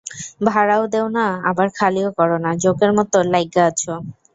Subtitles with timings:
[0.47, 3.93] ভাড়াও দেও না, আবার খালি ও করো না, জোঁকের মত লাইজ্ঞা আছো।